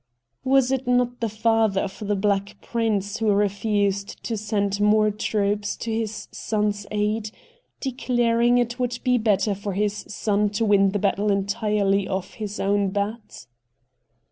[0.43, 5.75] Was it not the father of the Black Prince who refused to send more troops
[5.77, 7.29] to his son's aid,
[7.79, 12.59] declaring it would be better for his son to win the battle entirely off his
[12.59, 13.45] own bat